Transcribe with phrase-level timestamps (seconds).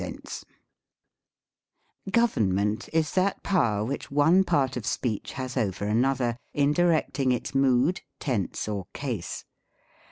[0.01, 0.51] 77
[2.09, 7.53] Government is that power which one part of speech has over another, in directing its
[7.53, 9.45] mood, tense, or case.